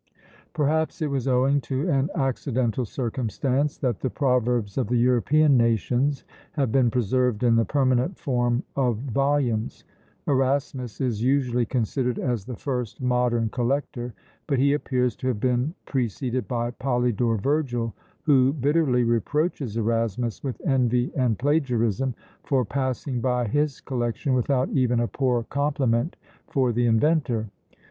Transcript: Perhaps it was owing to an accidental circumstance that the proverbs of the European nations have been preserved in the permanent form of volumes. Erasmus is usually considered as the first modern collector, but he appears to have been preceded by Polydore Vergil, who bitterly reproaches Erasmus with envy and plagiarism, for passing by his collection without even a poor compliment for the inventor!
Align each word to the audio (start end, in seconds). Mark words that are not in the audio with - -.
Perhaps 0.53 0.99
it 1.03 1.11
was 1.11 1.27
owing 1.27 1.61
to 1.61 1.87
an 1.87 2.09
accidental 2.15 2.85
circumstance 2.85 3.77
that 3.77 3.99
the 3.99 4.09
proverbs 4.09 4.75
of 4.75 4.87
the 4.87 4.97
European 4.97 5.55
nations 5.57 6.23
have 6.53 6.71
been 6.71 6.89
preserved 6.89 7.43
in 7.43 7.55
the 7.55 7.65
permanent 7.65 8.17
form 8.17 8.63
of 8.75 8.97
volumes. 8.97 9.83
Erasmus 10.25 10.99
is 11.01 11.21
usually 11.21 11.67
considered 11.67 12.17
as 12.17 12.45
the 12.45 12.55
first 12.55 12.99
modern 12.99 13.47
collector, 13.49 14.15
but 14.47 14.57
he 14.57 14.73
appears 14.73 15.15
to 15.17 15.27
have 15.27 15.39
been 15.39 15.75
preceded 15.85 16.47
by 16.47 16.71
Polydore 16.71 17.37
Vergil, 17.37 17.93
who 18.23 18.53
bitterly 18.53 19.03
reproaches 19.03 19.77
Erasmus 19.77 20.43
with 20.43 20.59
envy 20.65 21.11
and 21.15 21.37
plagiarism, 21.37 22.15
for 22.41 22.65
passing 22.65 23.19
by 23.21 23.47
his 23.47 23.79
collection 23.81 24.33
without 24.33 24.67
even 24.71 24.99
a 24.99 25.07
poor 25.07 25.43
compliment 25.43 26.15
for 26.47 26.71
the 26.71 26.87
inventor! 26.87 27.51